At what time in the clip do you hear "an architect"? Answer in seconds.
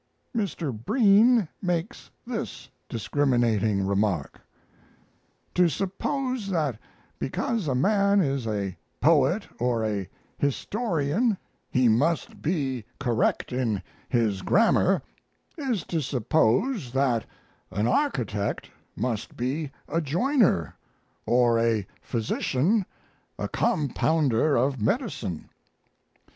17.69-18.71